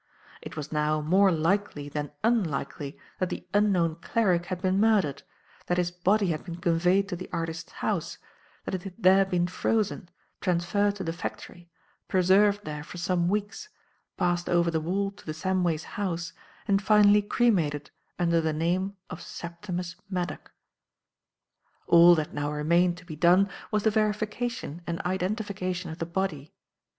It 0.41 0.57
was 0.57 0.71
now 0.71 0.99
more 0.99 1.31
likely 1.31 1.87
than 1.87 2.11
unlikely 2.23 2.97
that 3.19 3.29
the 3.29 3.45
unknown 3.53 3.97
cleric 3.97 4.47
had 4.47 4.59
been 4.59 4.79
murdered, 4.79 5.21
that 5.67 5.77
his 5.77 5.91
body 5.91 6.31
had 6.31 6.43
been 6.43 6.55
conveyed 6.55 7.07
to 7.09 7.15
the 7.15 7.29
artist's 7.31 7.71
house, 7.73 8.17
that 8.65 8.73
it 8.73 8.81
had 8.81 8.95
there 8.97 9.25
been 9.25 9.45
frozen, 9.45 10.09
transferred 10.39 10.95
to 10.95 11.03
the 11.03 11.13
factory, 11.13 11.69
preserved 12.07 12.65
there 12.65 12.83
for 12.83 12.97
some 12.97 13.27
weeks, 13.29 13.69
passed 14.17 14.49
over 14.49 14.71
the 14.71 14.81
wall 14.81 15.11
to 15.11 15.23
the 15.23 15.33
Samways' 15.35 15.83
house, 15.83 16.33
and 16.67 16.81
finally 16.81 17.21
cremated 17.21 17.91
under 18.17 18.41
the 18.41 18.53
name 18.53 18.95
of 19.11 19.21
Septimus 19.21 19.97
Maddock. 20.09 20.51
"All 21.85 22.15
that 22.15 22.33
now 22.33 22.51
remained 22.51 22.97
to 22.97 23.05
be 23.05 23.15
done 23.15 23.49
was 23.69 23.83
the 23.83 23.91
verification 23.91 24.81
and 24.87 24.99
identification 25.01 25.91
of 25.91 25.99
the 25.99 26.07
body. 26.07 26.55